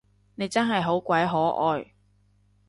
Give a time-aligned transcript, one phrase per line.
[0.33, 1.93] 你真係好鬼可愛